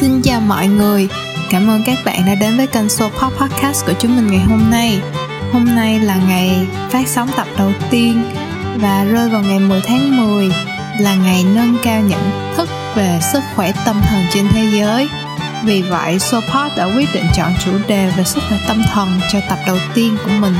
Xin 0.00 0.22
chào 0.22 0.40
mọi 0.40 0.68
người, 0.68 1.08
cảm 1.50 1.68
ơn 1.68 1.82
các 1.86 1.98
bạn 2.04 2.22
đã 2.26 2.34
đến 2.34 2.56
với 2.56 2.66
kênh 2.66 2.88
Soul 2.88 3.12
Pop 3.12 3.32
Podcast 3.40 3.86
của 3.86 3.92
chúng 3.98 4.16
mình 4.16 4.26
ngày 4.26 4.46
hôm 4.46 4.70
nay. 4.70 5.00
Hôm 5.52 5.64
nay 5.64 5.98
là 5.98 6.16
ngày 6.28 6.66
phát 6.90 7.08
sóng 7.08 7.28
tập 7.36 7.46
đầu 7.58 7.72
tiên 7.90 8.22
và 8.76 9.04
rơi 9.04 9.28
vào 9.28 9.42
ngày 9.42 9.58
10 9.58 9.80
tháng 9.80 10.26
10 10.26 10.50
là 11.00 11.14
ngày 11.14 11.44
nâng 11.54 11.76
cao 11.82 12.00
nhận 12.00 12.54
thức 12.56 12.68
về 12.94 13.18
sức 13.32 13.40
khỏe 13.56 13.72
tâm 13.86 14.00
thần 14.08 14.24
trên 14.32 14.48
thế 14.48 14.70
giới. 14.72 15.08
Vì 15.64 15.82
vậy, 15.82 16.18
Soul 16.18 16.44
Pop 16.44 16.76
đã 16.76 16.84
quyết 16.84 17.08
định 17.14 17.26
chọn 17.36 17.52
chủ 17.64 17.72
đề 17.88 18.10
về 18.16 18.24
sức 18.24 18.40
khỏe 18.48 18.58
tâm 18.68 18.82
thần 18.92 19.20
cho 19.32 19.40
tập 19.48 19.58
đầu 19.66 19.78
tiên 19.94 20.16
của 20.24 20.30
mình. 20.40 20.54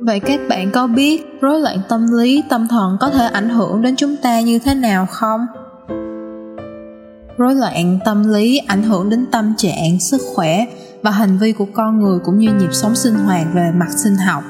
Vậy 0.00 0.20
các 0.20 0.40
bạn 0.48 0.70
có 0.70 0.86
biết 0.86 1.22
rối 1.40 1.60
loạn 1.60 1.78
tâm 1.88 2.06
lý, 2.18 2.42
tâm 2.48 2.68
thần 2.68 2.96
có 3.00 3.10
thể 3.10 3.26
ảnh 3.32 3.48
hưởng 3.48 3.82
đến 3.82 3.96
chúng 3.96 4.16
ta 4.16 4.40
như 4.40 4.58
thế 4.58 4.74
nào 4.74 5.06
không? 5.06 5.46
Rối 7.38 7.54
loạn 7.54 7.98
tâm 8.04 8.32
lý 8.32 8.58
ảnh 8.58 8.82
hưởng 8.82 9.10
đến 9.10 9.26
tâm 9.32 9.54
trạng, 9.56 10.00
sức 10.00 10.20
khỏe 10.34 10.66
và 11.02 11.10
hành 11.10 11.38
vi 11.38 11.52
của 11.52 11.66
con 11.74 12.00
người 12.00 12.18
cũng 12.24 12.38
như 12.38 12.48
nhịp 12.52 12.72
sống 12.72 12.94
sinh 12.94 13.14
hoạt 13.14 13.46
về 13.54 13.70
mặt 13.74 13.88
sinh 13.90 14.16
học. 14.16 14.44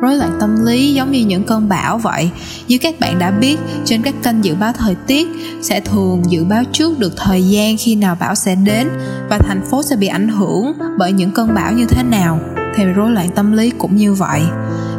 Rối 0.00 0.16
loạn 0.16 0.36
tâm 0.40 0.66
lý 0.66 0.94
giống 0.94 1.12
như 1.12 1.24
những 1.24 1.44
cơn 1.44 1.68
bão 1.68 1.98
vậy. 1.98 2.30
Như 2.68 2.78
các 2.78 3.00
bạn 3.00 3.18
đã 3.18 3.30
biết, 3.30 3.56
trên 3.84 4.02
các 4.02 4.14
kênh 4.22 4.44
dự 4.44 4.54
báo 4.54 4.72
thời 4.72 4.94
tiết 5.06 5.28
sẽ 5.62 5.80
thường 5.80 6.22
dự 6.28 6.44
báo 6.44 6.62
trước 6.72 6.98
được 6.98 7.12
thời 7.16 7.48
gian 7.48 7.76
khi 7.78 7.96
nào 7.96 8.16
bão 8.20 8.34
sẽ 8.34 8.54
đến 8.54 8.88
và 9.28 9.38
thành 9.38 9.62
phố 9.70 9.82
sẽ 9.82 9.96
bị 9.96 10.06
ảnh 10.06 10.28
hưởng 10.28 10.72
bởi 10.98 11.12
những 11.12 11.30
cơn 11.30 11.54
bão 11.54 11.72
như 11.72 11.86
thế 11.86 12.02
nào. 12.02 12.38
Thì 12.76 12.84
rối 12.84 13.10
loạn 13.10 13.30
tâm 13.34 13.52
lý 13.52 13.70
cũng 13.70 13.96
như 13.96 14.14
vậy 14.14 14.42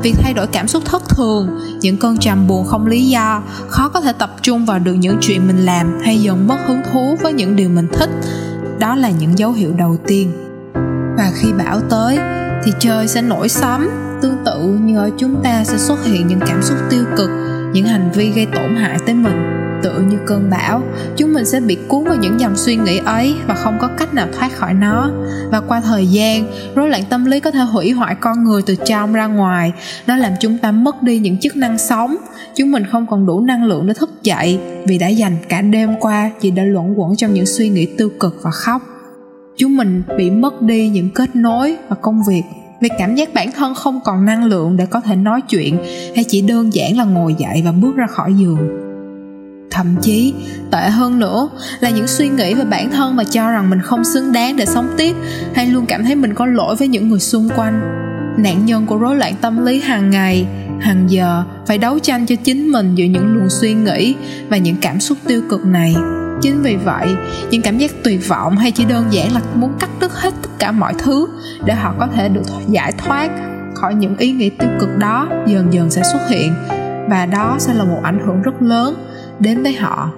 việc 0.03 0.15
thay 0.21 0.33
đổi 0.33 0.47
cảm 0.47 0.67
xúc 0.67 0.83
thất 0.85 1.09
thường. 1.09 1.49
Những 1.81 1.97
cơn 1.97 2.17
trầm 2.17 2.47
buồn 2.47 2.65
không 2.65 2.87
lý 2.87 3.09
do, 3.09 3.43
khó 3.67 3.89
có 3.89 4.01
thể 4.01 4.13
tập 4.13 4.35
trung 4.41 4.65
vào 4.65 4.79
được 4.79 4.93
những 4.93 5.17
chuyện 5.21 5.47
mình 5.47 5.65
làm 5.65 5.99
hay 6.03 6.17
dần 6.17 6.47
mất 6.47 6.57
hứng 6.67 6.81
thú 6.91 7.17
với 7.21 7.33
những 7.33 7.55
điều 7.55 7.69
mình 7.69 7.87
thích. 7.93 8.09
Đó 8.79 8.95
là 8.95 9.09
những 9.09 9.39
dấu 9.39 9.51
hiệu 9.51 9.73
đầu 9.77 9.97
tiên. 10.07 10.31
Và 11.17 11.31
khi 11.35 11.53
bão 11.53 11.79
tới, 11.79 12.19
thì 12.63 12.71
trời 12.79 13.07
sẽ 13.07 13.21
nổi 13.21 13.49
sấm. 13.49 13.89
Tương 14.21 14.37
tự 14.45 14.59
như 14.81 14.97
ở 14.97 15.09
chúng 15.17 15.43
ta 15.43 15.63
sẽ 15.63 15.77
xuất 15.77 16.05
hiện 16.05 16.27
những 16.27 16.39
cảm 16.47 16.63
xúc 16.63 16.77
tiêu 16.89 17.03
cực, 17.17 17.29
những 17.73 17.85
hành 17.85 18.11
vi 18.13 18.31
gây 18.31 18.45
tổn 18.45 18.75
hại 18.75 18.97
tới 19.05 19.15
mình 19.15 19.50
tựa 19.83 19.99
như 20.09 20.17
cơn 20.25 20.49
bão. 20.49 20.81
Chúng 21.17 21.33
mình 21.33 21.45
sẽ 21.45 21.59
bị 21.59 21.77
cuốn 21.87 22.03
vào 22.03 22.15
những 22.15 22.39
dòng 22.39 22.55
suy 22.55 22.75
nghĩ 22.75 22.97
ấy 23.05 23.35
và 23.47 23.53
không 23.53 23.77
có 23.81 23.87
cách 23.87 24.13
nào 24.13 24.27
thoát 24.39 24.55
khỏi 24.55 24.73
nó. 24.73 25.11
Và 25.51 25.59
qua 25.59 25.81
thời 25.81 26.07
gian, 26.07 26.43
rối 26.75 26.89
loạn 26.89 27.03
tâm 27.09 27.25
lý 27.25 27.39
có 27.39 27.51
thể 27.51 27.59
hủy 27.59 27.91
hoại 27.91 28.15
con 28.15 28.43
người 28.43 28.61
từ 28.61 28.75
trong 28.85 29.13
ra 29.13 29.27
ngoài. 29.27 29.71
Nó 30.07 30.15
làm 30.15 30.31
chúng 30.39 30.57
ta 30.57 30.71
mất 30.71 31.03
đi 31.03 31.19
những 31.19 31.37
chức 31.37 31.55
năng 31.55 31.77
sống. 31.77 32.15
Chúng 32.55 32.71
mình 32.71 32.83
không 32.91 33.05
còn 33.07 33.25
đủ 33.25 33.41
năng 33.41 33.65
lượng 33.65 33.87
để 33.87 33.93
thức 33.93 34.23
dậy 34.23 34.59
vì 34.87 34.97
đã 34.97 35.07
dành 35.07 35.37
cả 35.49 35.61
đêm 35.61 35.89
qua 35.99 36.31
chỉ 36.41 36.51
để 36.51 36.65
luẩn 36.65 36.93
quẩn 36.93 37.15
trong 37.15 37.33
những 37.33 37.45
suy 37.45 37.69
nghĩ 37.69 37.85
tiêu 37.85 38.09
cực 38.19 38.39
và 38.43 38.51
khóc. 38.51 38.81
Chúng 39.57 39.77
mình 39.77 40.03
bị 40.17 40.29
mất 40.29 40.61
đi 40.61 40.89
những 40.89 41.09
kết 41.09 41.35
nối 41.35 41.77
và 41.89 41.95
công 41.95 42.23
việc 42.23 42.43
vì 42.81 42.89
cảm 42.97 43.15
giác 43.15 43.33
bản 43.33 43.51
thân 43.51 43.75
không 43.75 43.99
còn 44.03 44.25
năng 44.25 44.45
lượng 44.45 44.77
để 44.77 44.85
có 44.85 45.01
thể 45.01 45.15
nói 45.15 45.41
chuyện 45.41 45.77
hay 46.15 46.25
chỉ 46.27 46.41
đơn 46.41 46.73
giản 46.73 46.97
là 46.97 47.03
ngồi 47.03 47.35
dậy 47.37 47.61
và 47.65 47.71
bước 47.71 47.95
ra 47.95 48.07
khỏi 48.07 48.33
giường 48.33 48.90
thậm 49.71 49.95
chí 50.01 50.33
tệ 50.71 50.89
hơn 50.89 51.19
nữa, 51.19 51.49
là 51.79 51.89
những 51.89 52.07
suy 52.07 52.29
nghĩ 52.29 52.53
về 52.53 52.63
bản 52.65 52.91
thân 52.91 53.15
và 53.15 53.23
cho 53.23 53.51
rằng 53.51 53.69
mình 53.69 53.81
không 53.81 54.03
xứng 54.03 54.31
đáng 54.31 54.55
để 54.55 54.65
sống 54.65 54.89
tiếp, 54.97 55.15
hay 55.55 55.67
luôn 55.67 55.85
cảm 55.85 56.03
thấy 56.03 56.15
mình 56.15 56.33
có 56.33 56.45
lỗi 56.45 56.75
với 56.75 56.87
những 56.87 57.09
người 57.09 57.19
xung 57.19 57.49
quanh. 57.55 57.81
Nạn 58.37 58.65
nhân 58.65 58.85
của 58.85 58.97
rối 58.97 59.15
loạn 59.15 59.35
tâm 59.41 59.65
lý 59.65 59.79
hàng 59.79 60.09
ngày, 60.09 60.47
hàng 60.81 61.05
giờ 61.07 61.43
phải 61.67 61.77
đấu 61.77 61.99
tranh 61.99 62.25
cho 62.25 62.35
chính 62.43 62.71
mình 62.71 62.95
giữa 62.95 63.05
những 63.05 63.35
luồng 63.35 63.49
suy 63.49 63.73
nghĩ 63.73 64.15
và 64.49 64.57
những 64.57 64.75
cảm 64.81 64.99
xúc 64.99 65.17
tiêu 65.27 65.41
cực 65.49 65.65
này. 65.65 65.95
Chính 66.41 66.61
vì 66.61 66.75
vậy, 66.75 67.07
những 67.51 67.61
cảm 67.61 67.77
giác 67.77 67.91
tuyệt 68.03 68.27
vọng 68.27 68.57
hay 68.57 68.71
chỉ 68.71 68.85
đơn 68.85 69.05
giản 69.11 69.33
là 69.33 69.41
muốn 69.55 69.71
cắt 69.79 69.89
đứt 69.99 70.13
hết 70.13 70.33
tất 70.41 70.49
cả 70.59 70.71
mọi 70.71 70.93
thứ 70.97 71.27
để 71.65 71.73
họ 71.73 71.93
có 71.99 72.07
thể 72.07 72.29
được 72.29 72.43
giải 72.67 72.91
thoát 72.97 73.29
khỏi 73.75 73.95
những 73.95 74.17
ý 74.17 74.31
nghĩ 74.31 74.49
tiêu 74.49 74.69
cực 74.79 74.89
đó 74.97 75.27
dần 75.47 75.73
dần 75.73 75.89
sẽ 75.89 76.01
xuất 76.11 76.29
hiện. 76.29 76.53
Và 77.09 77.25
đó 77.25 77.55
sẽ 77.59 77.73
là 77.73 77.83
một 77.83 77.99
ảnh 78.03 78.19
hưởng 78.25 78.41
rất 78.41 78.61
lớn 78.61 78.95
đến 79.41 79.63
với 79.63 79.73
họ. 79.73 80.11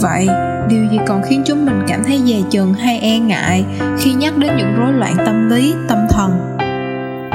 Vậy 0.00 0.28
điều 0.68 0.84
gì 0.90 0.98
còn 1.06 1.22
khiến 1.22 1.42
chúng 1.46 1.66
mình 1.66 1.82
cảm 1.88 2.04
thấy 2.04 2.20
dè 2.26 2.36
chừng 2.50 2.74
hay 2.74 2.98
e 2.98 3.18
ngại 3.18 3.64
khi 3.98 4.12
nhắc 4.12 4.38
đến 4.38 4.56
những 4.56 4.74
rối 4.76 4.92
loạn 4.92 5.14
tâm 5.26 5.50
lý 5.50 5.74
tâm 5.88 5.98
thần? 6.10 6.30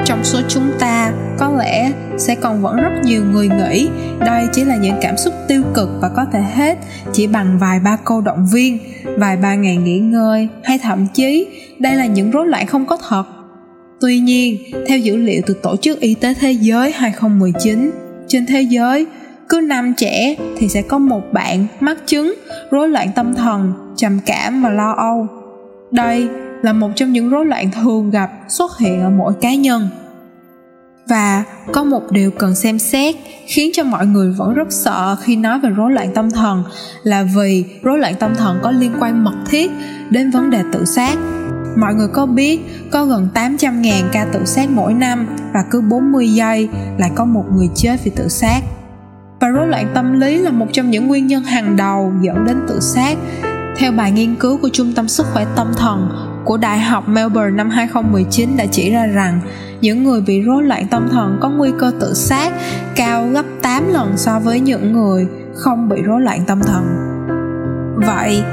Trong 0.05 0.23
số 0.23 0.39
chúng 0.47 0.71
ta 0.79 1.11
có 1.37 1.51
lẽ 1.57 1.91
sẽ 2.17 2.35
còn 2.35 2.61
vẫn 2.61 2.75
rất 2.75 2.91
nhiều 3.03 3.23
người 3.31 3.49
nghĩ 3.49 3.89
đây 4.19 4.47
chỉ 4.53 4.63
là 4.63 4.75
những 4.75 4.95
cảm 5.01 5.17
xúc 5.17 5.33
tiêu 5.47 5.63
cực 5.73 5.89
và 6.01 6.09
có 6.09 6.25
thể 6.33 6.41
hết 6.55 6.77
chỉ 7.13 7.27
bằng 7.27 7.57
vài 7.59 7.79
ba 7.79 7.97
câu 8.05 8.21
động 8.21 8.47
viên 8.53 8.79
vài 9.17 9.37
ba 9.37 9.55
ngày 9.55 9.77
nghỉ 9.77 9.99
ngơi 9.99 10.47
hay 10.63 10.79
thậm 10.79 11.07
chí 11.13 11.47
đây 11.79 11.95
là 11.95 12.05
những 12.05 12.31
rối 12.31 12.47
loạn 12.47 12.67
không 12.67 12.85
có 12.85 12.97
thật. 13.09 13.23
Tuy 14.01 14.19
nhiên, 14.19 14.57
theo 14.87 14.97
dữ 14.97 15.15
liệu 15.15 15.41
từ 15.45 15.53
Tổ 15.53 15.75
chức 15.75 15.99
Y 15.99 16.13
tế 16.13 16.33
Thế 16.33 16.51
giới 16.51 16.91
2019, 16.91 17.91
trên 18.27 18.45
thế 18.45 18.61
giới 18.61 19.05
cứ 19.49 19.59
năm 19.59 19.93
trẻ 19.97 20.35
thì 20.57 20.67
sẽ 20.67 20.81
có 20.81 20.97
một 20.97 21.21
bạn 21.33 21.67
mắc 21.79 21.97
chứng, 22.05 22.33
rối 22.71 22.89
loạn 22.89 23.09
tâm 23.15 23.35
thần, 23.35 23.73
trầm 23.95 24.19
cảm 24.25 24.61
và 24.63 24.69
lo 24.69 24.91
âu. 24.91 25.27
Đây 25.91 26.29
là 26.61 26.73
một 26.73 26.89
trong 26.95 27.11
những 27.11 27.29
rối 27.29 27.45
loạn 27.45 27.71
thường 27.71 28.09
gặp 28.09 28.31
xuất 28.49 28.77
hiện 28.77 29.01
ở 29.01 29.09
mỗi 29.09 29.33
cá 29.41 29.55
nhân. 29.55 29.89
Và 31.09 31.43
có 31.71 31.83
một 31.83 32.11
điều 32.11 32.31
cần 32.31 32.55
xem 32.55 32.79
xét 32.79 33.15
khiến 33.47 33.69
cho 33.73 33.83
mọi 33.83 34.05
người 34.05 34.31
vẫn 34.31 34.53
rất 34.53 34.71
sợ 34.71 35.15
khi 35.21 35.35
nói 35.35 35.59
về 35.59 35.69
rối 35.69 35.91
loạn 35.91 36.13
tâm 36.13 36.31
thần 36.31 36.63
là 37.03 37.23
vì 37.35 37.65
rối 37.81 37.99
loạn 37.99 38.15
tâm 38.19 38.35
thần 38.35 38.59
có 38.63 38.71
liên 38.71 38.91
quan 38.99 39.23
mật 39.23 39.35
thiết 39.49 39.71
đến 40.09 40.31
vấn 40.31 40.49
đề 40.49 40.63
tự 40.73 40.85
sát. 40.85 41.17
Mọi 41.75 41.93
người 41.93 42.07
có 42.07 42.25
biết 42.25 42.59
có 42.91 43.05
gần 43.05 43.27
800.000 43.33 44.03
ca 44.11 44.25
tự 44.33 44.45
sát 44.45 44.69
mỗi 44.69 44.93
năm 44.93 45.27
và 45.53 45.63
cứ 45.71 45.81
40 45.81 46.33
giây 46.33 46.69
lại 46.97 47.11
có 47.15 47.25
một 47.25 47.45
người 47.55 47.69
chết 47.75 47.97
vì 48.03 48.11
tự 48.15 48.27
sát 48.27 48.61
và 49.39 49.47
rối 49.47 49.67
loạn 49.67 49.87
tâm 49.93 50.19
lý 50.19 50.37
là 50.37 50.51
một 50.51 50.67
trong 50.73 50.91
những 50.91 51.07
nguyên 51.07 51.27
nhân 51.27 51.43
hàng 51.43 51.77
đầu 51.77 52.13
dẫn 52.21 52.45
đến 52.45 52.57
tự 52.67 52.79
sát. 52.79 53.17
Theo 53.77 53.91
bài 53.91 54.11
nghiên 54.11 54.35
cứu 54.35 54.57
của 54.57 54.69
Trung 54.73 54.93
tâm 54.95 55.07
Sức 55.07 55.25
khỏe 55.33 55.45
Tâm 55.55 55.67
thần 55.77 56.09
của 56.45 56.57
Đại 56.57 56.79
học 56.79 57.09
Melbourne 57.09 57.55
năm 57.55 57.69
2019 57.69 58.57
đã 58.57 58.65
chỉ 58.71 58.91
ra 58.91 59.05
rằng 59.05 59.39
những 59.81 60.03
người 60.03 60.21
bị 60.21 60.41
rối 60.41 60.63
loạn 60.63 60.87
tâm 60.91 61.09
thần 61.11 61.37
có 61.41 61.49
nguy 61.49 61.71
cơ 61.79 61.91
tự 61.99 62.13
sát 62.13 62.53
cao 62.95 63.27
gấp 63.27 63.45
8 63.61 63.93
lần 63.93 64.17
so 64.17 64.39
với 64.39 64.59
những 64.59 64.93
người 64.93 65.27
không 65.55 65.89
bị 65.89 66.01
rối 66.01 66.21
loạn 66.21 66.41
tâm 66.47 66.61
thần. 66.63 66.83
Vậy, 67.95 68.43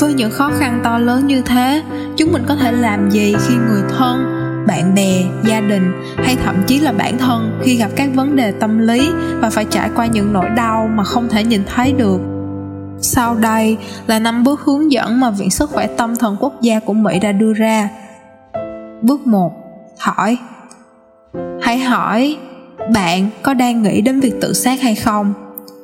với 0.00 0.14
những 0.14 0.30
khó 0.30 0.50
khăn 0.58 0.80
to 0.84 0.98
lớn 0.98 1.26
như 1.26 1.42
thế, 1.42 1.82
chúng 2.16 2.32
mình 2.32 2.42
có 2.48 2.56
thể 2.56 2.72
làm 2.72 3.10
gì 3.10 3.34
khi 3.46 3.54
người 3.54 3.82
thân 3.98 4.33
bạn 4.66 4.94
bè 4.94 5.22
gia 5.44 5.60
đình 5.60 5.92
hay 6.16 6.36
thậm 6.44 6.54
chí 6.66 6.80
là 6.80 6.92
bản 6.92 7.18
thân 7.18 7.60
khi 7.64 7.76
gặp 7.76 7.90
các 7.96 8.10
vấn 8.14 8.36
đề 8.36 8.52
tâm 8.52 8.78
lý 8.78 9.10
và 9.40 9.50
phải 9.50 9.64
trải 9.70 9.90
qua 9.96 10.06
những 10.06 10.32
nỗi 10.32 10.48
đau 10.56 10.90
mà 10.94 11.04
không 11.04 11.28
thể 11.28 11.44
nhìn 11.44 11.62
thấy 11.74 11.92
được 11.92 12.20
sau 13.00 13.34
đây 13.34 13.76
là 14.06 14.18
năm 14.18 14.44
bước 14.44 14.60
hướng 14.60 14.92
dẫn 14.92 15.20
mà 15.20 15.30
Viện 15.30 15.50
Sức 15.50 15.70
khỏe 15.70 15.86
Tâm 15.86 16.16
thần 16.16 16.36
Quốc 16.40 16.60
gia 16.60 16.80
của 16.80 16.92
Mỹ 16.92 17.18
đã 17.18 17.32
đưa 17.32 17.52
ra. 17.52 17.88
Bước 19.02 19.26
1. 19.26 19.52
Hỏi 19.98 20.38
Hãy 21.62 21.78
hỏi 21.78 22.36
bạn 22.94 23.30
có 23.42 23.54
đang 23.54 23.82
nghĩ 23.82 24.00
đến 24.00 24.20
việc 24.20 24.34
tự 24.40 24.52
sát 24.52 24.80
hay 24.80 24.94
không? 24.94 25.34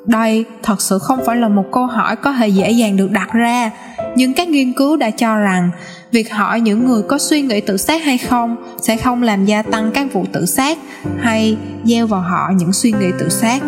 Đây 0.06 0.44
thật 0.62 0.80
sự 0.80 0.98
không 0.98 1.20
phải 1.26 1.36
là 1.36 1.48
một 1.48 1.64
câu 1.72 1.86
hỏi 1.86 2.16
có 2.16 2.32
thể 2.32 2.48
dễ 2.48 2.70
dàng 2.70 2.96
được 2.96 3.10
đặt 3.10 3.32
ra, 3.32 3.70
nhưng 4.16 4.34
các 4.34 4.48
nghiên 4.48 4.72
cứu 4.72 4.96
đã 4.96 5.10
cho 5.10 5.36
rằng, 5.36 5.70
việc 6.12 6.32
hỏi 6.32 6.60
những 6.60 6.86
người 6.86 7.02
có 7.02 7.18
suy 7.18 7.42
nghĩ 7.42 7.60
tự 7.60 7.76
sát 7.76 8.04
hay 8.04 8.18
không 8.18 8.56
sẽ 8.82 8.96
không 8.96 9.22
làm 9.22 9.44
gia 9.44 9.62
tăng 9.62 9.90
các 9.94 10.12
vụ 10.12 10.26
tự 10.32 10.46
sát 10.46 10.78
hay 11.20 11.56
gieo 11.84 12.06
vào 12.06 12.20
họ 12.20 12.50
những 12.56 12.72
suy 12.72 12.92
nghĩ 12.92 13.06
tự 13.18 13.28
sát. 13.28 13.62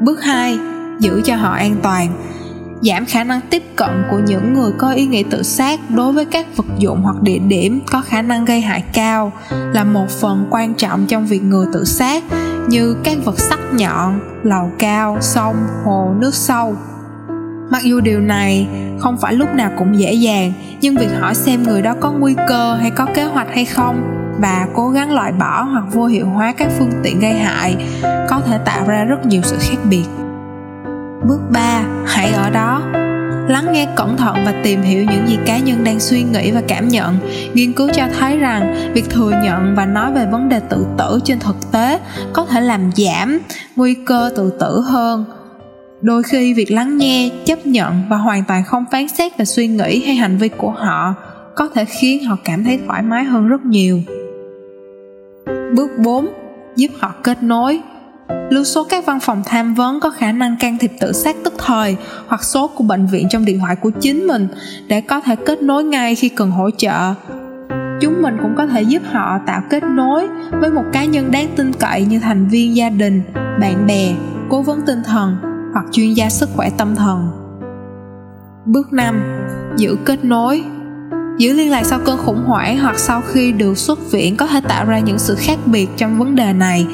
Bước 0.00 0.22
2 0.22 0.58
giữ 1.00 1.22
cho 1.24 1.36
họ 1.36 1.52
an 1.52 1.76
toàn. 1.82 2.08
Giảm 2.82 3.06
khả 3.06 3.24
năng 3.24 3.40
tiếp 3.50 3.62
cận 3.76 3.90
của 4.10 4.18
những 4.26 4.54
người 4.54 4.72
có 4.78 4.90
ý 4.92 5.06
nghĩ 5.06 5.22
tự 5.22 5.42
sát 5.42 5.80
đối 5.90 6.12
với 6.12 6.24
các 6.24 6.56
vật 6.56 6.66
dụng 6.78 7.02
hoặc 7.02 7.22
địa 7.22 7.38
điểm 7.38 7.80
có 7.86 8.02
khả 8.02 8.22
năng 8.22 8.44
gây 8.44 8.60
hại 8.60 8.84
cao 8.92 9.32
là 9.50 9.84
một 9.84 10.10
phần 10.20 10.46
quan 10.50 10.74
trọng 10.74 11.06
trong 11.06 11.26
việc 11.26 11.42
người 11.42 11.66
tự 11.72 11.84
sát, 11.84 12.24
như 12.68 12.96
các 13.04 13.18
vật 13.24 13.40
sắc 13.40 13.58
nhọn, 13.72 14.20
lầu 14.42 14.70
cao, 14.78 15.18
sông, 15.20 15.56
hồ, 15.84 16.14
nước 16.20 16.34
sâu 16.34 16.76
mặc 17.70 17.82
dù 17.84 18.00
điều 18.00 18.20
này 18.20 18.66
không 18.98 19.16
phải 19.20 19.34
lúc 19.34 19.48
nào 19.54 19.70
cũng 19.78 19.98
dễ 19.98 20.12
dàng, 20.12 20.52
nhưng 20.80 20.96
việc 20.96 21.10
hỏi 21.20 21.34
xem 21.34 21.62
người 21.62 21.82
đó 21.82 21.94
có 22.00 22.12
nguy 22.12 22.34
cơ 22.48 22.74
hay 22.74 22.90
có 22.90 23.06
kế 23.14 23.24
hoạch 23.24 23.48
hay 23.54 23.64
không, 23.64 24.02
và 24.40 24.66
cố 24.74 24.88
gắng 24.88 25.12
loại 25.12 25.32
bỏ 25.32 25.62
hoặc 25.62 25.84
vô 25.92 26.06
hiệu 26.06 26.26
hóa 26.26 26.52
các 26.52 26.68
phương 26.78 26.92
tiện 27.02 27.20
gây 27.20 27.34
hại, 27.34 27.76
có 28.02 28.40
thể 28.46 28.58
tạo 28.64 28.86
ra 28.86 29.04
rất 29.04 29.26
nhiều 29.26 29.42
sự 29.44 29.56
khác 29.60 29.78
biệt. 29.90 30.04
Bước 31.28 31.40
3 31.50 31.82
hãy 32.06 32.32
ở 32.32 32.50
đó. 32.50 32.82
Lắng 33.48 33.72
nghe 33.72 33.88
cẩn 33.96 34.16
thận 34.16 34.36
và 34.44 34.54
tìm 34.64 34.82
hiểu 34.82 35.04
những 35.04 35.28
gì 35.28 35.38
cá 35.46 35.58
nhân 35.58 35.84
đang 35.84 36.00
suy 36.00 36.22
nghĩ 36.22 36.50
và 36.50 36.62
cảm 36.68 36.88
nhận. 36.88 37.18
Nghiên 37.54 37.72
cứu 37.72 37.88
cho 37.94 38.04
thấy 38.18 38.38
rằng, 38.38 38.92
việc 38.94 39.10
thừa 39.10 39.30
nhận 39.44 39.74
và 39.76 39.86
nói 39.86 40.12
về 40.12 40.26
vấn 40.26 40.48
đề 40.48 40.60
tự 40.68 40.86
tử 40.98 41.20
trên 41.24 41.38
thực 41.38 41.72
tế 41.72 42.00
có 42.32 42.46
thể 42.50 42.60
làm 42.60 42.90
giảm 42.96 43.38
nguy 43.76 43.94
cơ 43.94 44.30
tự 44.36 44.52
tử 44.60 44.80
hơn 44.80 45.24
đôi 46.02 46.22
khi 46.22 46.54
việc 46.54 46.70
lắng 46.70 46.98
nghe, 46.98 47.30
chấp 47.44 47.66
nhận 47.66 48.02
và 48.08 48.16
hoàn 48.16 48.44
toàn 48.44 48.64
không 48.64 48.84
phán 48.92 49.08
xét 49.08 49.38
về 49.38 49.44
suy 49.44 49.66
nghĩ 49.66 50.04
hay 50.06 50.16
hành 50.16 50.38
vi 50.38 50.48
của 50.48 50.70
họ 50.70 51.14
có 51.54 51.68
thể 51.74 51.84
khiến 51.84 52.24
họ 52.24 52.36
cảm 52.44 52.64
thấy 52.64 52.78
thoải 52.86 53.02
mái 53.02 53.24
hơn 53.24 53.48
rất 53.48 53.64
nhiều. 53.64 54.00
Bước 55.76 55.90
4 55.98 56.26
giúp 56.76 56.88
họ 56.98 57.14
kết 57.22 57.42
nối. 57.42 57.80
Lưu 58.50 58.64
số 58.64 58.84
các 58.84 59.06
văn 59.06 59.20
phòng 59.20 59.42
tham 59.46 59.74
vấn 59.74 60.00
có 60.00 60.10
khả 60.10 60.32
năng 60.32 60.56
can 60.56 60.78
thiệp 60.78 60.92
tự 61.00 61.12
sát 61.12 61.36
tức 61.44 61.54
thời 61.58 61.96
hoặc 62.26 62.44
số 62.44 62.68
của 62.68 62.84
bệnh 62.84 63.06
viện 63.06 63.26
trong 63.30 63.44
điện 63.44 63.58
thoại 63.58 63.76
của 63.76 63.90
chính 63.90 64.26
mình 64.26 64.48
để 64.88 65.00
có 65.00 65.20
thể 65.20 65.36
kết 65.36 65.62
nối 65.62 65.84
ngay 65.84 66.14
khi 66.14 66.28
cần 66.28 66.50
hỗ 66.50 66.70
trợ. 66.70 67.14
Chúng 68.00 68.22
mình 68.22 68.36
cũng 68.42 68.54
có 68.56 68.66
thể 68.66 68.82
giúp 68.82 69.02
họ 69.12 69.38
tạo 69.46 69.62
kết 69.70 69.82
nối 69.84 70.28
với 70.60 70.70
một 70.70 70.84
cá 70.92 71.04
nhân 71.04 71.30
đáng 71.30 71.48
tin 71.56 71.72
cậy 71.72 72.04
như 72.04 72.18
thành 72.20 72.48
viên 72.48 72.76
gia 72.76 72.90
đình, 72.90 73.22
bạn 73.34 73.86
bè, 73.86 74.14
cố 74.48 74.62
vấn 74.62 74.80
tinh 74.86 75.02
thần 75.04 75.47
hoặc 75.78 75.86
chuyên 75.92 76.14
gia 76.14 76.30
sức 76.30 76.48
khỏe 76.56 76.70
tâm 76.78 76.96
thần. 76.96 77.30
Bước 78.66 78.92
5 78.92 79.22
giữ 79.76 79.96
kết 80.04 80.24
nối. 80.24 80.64
Giữ 81.38 81.52
liên 81.52 81.70
lạc 81.70 81.84
sau 81.84 81.98
cơn 82.04 82.18
khủng 82.18 82.44
hoảng 82.46 82.78
hoặc 82.78 82.98
sau 82.98 83.20
khi 83.20 83.52
được 83.52 83.78
xuất 83.78 84.10
viện 84.10 84.36
có 84.36 84.46
thể 84.46 84.60
tạo 84.68 84.84
ra 84.84 84.98
những 84.98 85.18
sự 85.18 85.34
khác 85.38 85.58
biệt 85.66 85.88
trong 85.96 86.18
vấn 86.18 86.34
đề 86.34 86.52
này. 86.52 86.86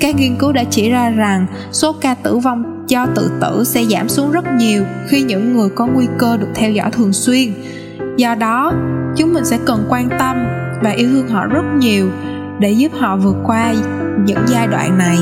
Các 0.00 0.16
nghiên 0.16 0.36
cứu 0.36 0.52
đã 0.52 0.64
chỉ 0.64 0.90
ra 0.90 1.10
rằng 1.10 1.46
số 1.72 1.92
ca 1.92 2.14
tử 2.14 2.38
vong 2.38 2.84
do 2.88 3.06
tự 3.06 3.30
tử 3.40 3.64
sẽ 3.64 3.84
giảm 3.84 4.08
xuống 4.08 4.30
rất 4.30 4.44
nhiều 4.58 4.84
khi 5.08 5.22
những 5.22 5.56
người 5.56 5.68
có 5.68 5.86
nguy 5.86 6.06
cơ 6.18 6.36
được 6.36 6.48
theo 6.54 6.70
dõi 6.70 6.90
thường 6.90 7.12
xuyên. 7.12 7.52
Do 8.16 8.34
đó, 8.34 8.72
chúng 9.16 9.34
mình 9.34 9.44
sẽ 9.44 9.58
cần 9.66 9.86
quan 9.88 10.08
tâm 10.18 10.36
và 10.82 10.90
yêu 10.90 11.08
thương 11.12 11.28
họ 11.28 11.46
rất 11.46 11.64
nhiều 11.78 12.10
để 12.58 12.70
giúp 12.70 12.92
họ 12.98 13.16
vượt 13.16 13.36
qua 13.44 13.74
những 14.24 14.44
giai 14.46 14.66
đoạn 14.66 14.98
này. 14.98 15.18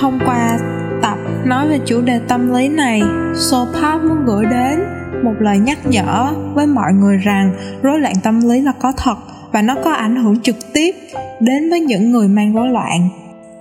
Thông 0.00 0.18
qua 0.26 0.58
tập 1.02 1.18
nói 1.44 1.68
về 1.68 1.78
chủ 1.86 2.00
đề 2.00 2.20
tâm 2.28 2.54
lý 2.54 2.68
này. 2.68 3.02
Sopap 3.34 4.02
muốn 4.02 4.24
gửi 4.26 4.44
đến 4.50 4.80
một 5.24 5.34
lời 5.38 5.58
nhắc 5.58 5.78
nhở 5.86 6.34
với 6.54 6.66
mọi 6.66 6.92
người 6.92 7.16
rằng 7.16 7.54
rối 7.82 8.00
loạn 8.00 8.14
tâm 8.22 8.40
lý 8.48 8.60
là 8.60 8.72
có 8.72 8.92
thật 8.96 9.16
và 9.52 9.62
nó 9.62 9.74
có 9.84 9.90
ảnh 9.92 10.16
hưởng 10.16 10.40
trực 10.40 10.56
tiếp 10.72 10.94
đến 11.40 11.70
với 11.70 11.80
những 11.80 12.12
người 12.12 12.28
mang 12.28 12.54
rối 12.54 12.68
loạn. 12.68 13.08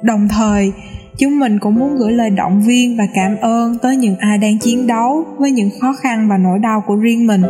Đồng 0.01 0.27
thời, 0.27 0.73
chúng 1.17 1.39
mình 1.39 1.59
cũng 1.59 1.75
muốn 1.75 1.97
gửi 1.97 2.11
lời 2.11 2.29
động 2.29 2.61
viên 2.61 2.97
và 2.97 3.03
cảm 3.13 3.35
ơn 3.41 3.77
tới 3.77 3.95
những 3.95 4.15
ai 4.19 4.37
đang 4.37 4.59
chiến 4.59 4.87
đấu 4.87 5.25
với 5.37 5.51
những 5.51 5.69
khó 5.81 5.93
khăn 6.01 6.29
và 6.29 6.37
nỗi 6.37 6.59
đau 6.59 6.83
của 6.87 6.95
riêng 6.95 7.27
mình. 7.27 7.41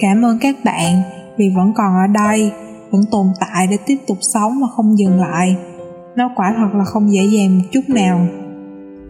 Cảm 0.00 0.24
ơn 0.24 0.38
các 0.38 0.56
bạn 0.64 1.02
vì 1.36 1.52
vẫn 1.56 1.72
còn 1.76 1.94
ở 1.94 2.06
đây, 2.14 2.52
vẫn 2.90 3.02
tồn 3.10 3.26
tại 3.40 3.66
để 3.70 3.76
tiếp 3.86 3.96
tục 4.06 4.18
sống 4.20 4.60
mà 4.60 4.66
không 4.76 4.98
dừng 4.98 5.20
lại. 5.20 5.56
Nó 6.16 6.30
quả 6.36 6.54
thật 6.56 6.78
là 6.78 6.84
không 6.84 7.12
dễ 7.12 7.24
dàng 7.24 7.58
một 7.58 7.64
chút 7.72 7.88
nào 7.88 8.26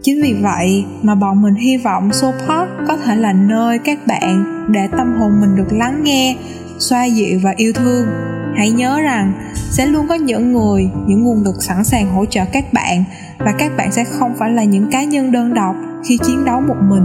chính 0.01 0.21
vì 0.21 0.33
vậy 0.41 0.85
mà 1.01 1.15
bọn 1.15 1.41
mình 1.41 1.55
hy 1.55 1.77
vọng 1.77 2.13
Sopod 2.13 2.69
có 2.87 2.97
thể 2.97 3.15
là 3.15 3.33
nơi 3.33 3.79
các 3.79 4.07
bạn 4.07 4.65
để 4.69 4.87
tâm 4.97 5.15
hồn 5.19 5.41
mình 5.41 5.55
được 5.55 5.73
lắng 5.77 6.03
nghe, 6.03 6.37
xoa 6.79 7.05
dịu 7.05 7.39
và 7.43 7.53
yêu 7.57 7.73
thương. 7.73 8.07
Hãy 8.55 8.71
nhớ 8.71 8.99
rằng 8.99 9.33
sẽ 9.69 9.85
luôn 9.85 10.07
có 10.07 10.15
những 10.15 10.53
người, 10.53 10.89
những 11.07 11.23
nguồn 11.23 11.43
lực 11.43 11.63
sẵn 11.63 11.83
sàng 11.83 12.09
hỗ 12.09 12.25
trợ 12.25 12.45
các 12.53 12.73
bạn 12.73 13.03
và 13.37 13.53
các 13.57 13.71
bạn 13.77 13.91
sẽ 13.91 14.03
không 14.03 14.33
phải 14.39 14.51
là 14.51 14.63
những 14.63 14.91
cá 14.91 15.03
nhân 15.03 15.31
đơn 15.31 15.53
độc 15.53 15.75
khi 16.05 16.17
chiến 16.17 16.45
đấu 16.45 16.61
một 16.61 16.77
mình. 16.81 17.03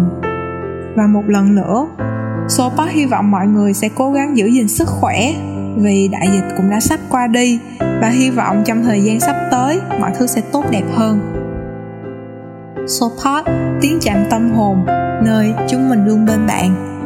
Và 0.97 1.07
một 1.07 1.23
lần 1.27 1.55
nữa 1.55 1.89
Sopod 2.49 2.89
hy 2.91 3.07
vọng 3.07 3.31
mọi 3.31 3.47
người 3.47 3.75
sẽ 3.75 3.89
cố 3.95 4.13
gắng 4.13 4.37
giữ 4.37 4.47
gìn 4.47 4.69
sức 4.69 4.89
khỏe 4.89 5.35
vì 5.77 6.09
đại 6.09 6.29
dịch 6.33 6.55
cũng 6.57 6.71
đã 6.71 6.81
sắp 6.81 7.01
qua 7.09 7.27
đi 7.27 7.59
và 8.01 8.09
hy 8.09 8.31
vọng 8.31 8.63
trong 8.67 8.83
thời 8.83 9.01
gian 9.01 9.21
sắp 9.21 9.37
tới 9.51 9.81
mọi 10.01 10.11
thứ 10.19 10.27
sẽ 10.27 10.41
tốt 10.53 10.65
đẹp 10.71 10.85
hơn. 10.95 11.38
Sopod 12.89 13.45
tiếng 13.81 13.99
chạm 14.03 14.25
tâm 14.31 14.51
hồn 14.51 14.85
nơi 15.25 15.55
chúng 15.69 15.89
mình 15.89 16.05
luôn 16.05 16.27
bên 16.27 16.47
bạn. 16.47 16.98